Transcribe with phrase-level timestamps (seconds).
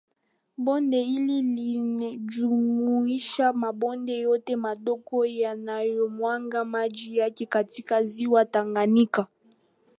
[0.57, 9.27] Bonde hili linajumuisha mabonde yote madogo yanayomwaga maji yake katika ziwa Tanganyika